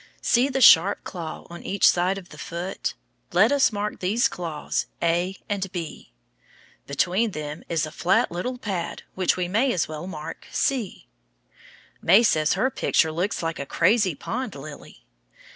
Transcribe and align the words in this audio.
See 0.23 0.49
the 0.49 0.61
sharp 0.61 1.03
claw 1.03 1.45
on 1.51 1.61
each 1.61 1.87
side 1.87 2.17
of 2.17 2.29
the 2.29 2.39
foot. 2.39 2.95
Let 3.33 3.51
us 3.51 3.71
mark 3.71 3.99
these 3.99 4.27
claws 4.27 4.87
a 4.99 5.37
and 5.47 5.71
b. 5.71 6.11
Between 6.87 7.29
them 7.29 7.63
is 7.69 7.85
a 7.85 7.91
flat 7.91 8.31
little 8.31 8.57
pad 8.57 9.03
which 9.13 9.37
we 9.37 9.47
may 9.47 9.71
as 9.71 9.87
well 9.87 10.07
mark 10.07 10.47
c. 10.51 11.07
May 12.01 12.23
says 12.23 12.53
her 12.53 12.71
picture 12.71 13.11
looks 13.11 13.43
like 13.43 13.59
a 13.59 13.65
crazy 13.67 14.15
pond 14.15 14.55
lily. 14.55 15.05